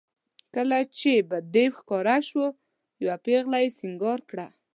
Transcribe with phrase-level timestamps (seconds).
[0.55, 2.43] کله چې به دېو ښکاره شو
[3.03, 4.47] یوه پېغله یې سینګار کړه.